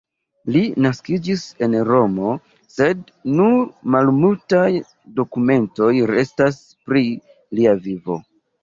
[0.53, 2.31] Li naskiĝis en Romo,
[2.77, 3.03] sed
[3.35, 3.53] nur
[3.97, 4.65] malmultaj
[5.21, 7.07] dokumentoj restas pri
[7.61, 8.23] lia vivo.